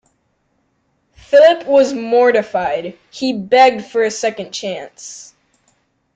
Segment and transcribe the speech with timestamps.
[1.13, 2.97] Philip was mortified.
[3.11, 5.35] He begged for a second chance.